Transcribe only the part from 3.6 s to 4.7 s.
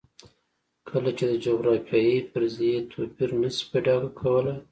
په ډاګه کولی.